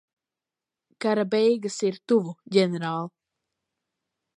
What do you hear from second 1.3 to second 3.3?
beigas ir tuvu, ģenerāl.